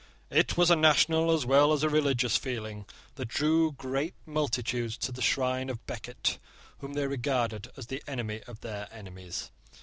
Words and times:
It 0.31 0.57
was 0.57 0.71
a 0.71 0.75
national 0.75 1.29
as 1.31 1.45
well 1.45 1.71
as 1.73 1.83
a 1.83 1.87
religious 1.87 2.35
feeling 2.35 2.87
that 3.17 3.27
drew 3.27 3.71
great 3.71 4.15
multitudes 4.25 4.97
to 4.97 5.11
the 5.11 5.21
shrine 5.21 5.69
of 5.69 5.85
Becket, 5.85 6.39
whom 6.79 6.93
they 6.93 7.05
regarded 7.05 7.69
as 7.77 7.85
the 7.85 8.01
enemy 8.07 8.41
of 8.47 8.61
their 8.61 8.87
enemies. 8.91 9.51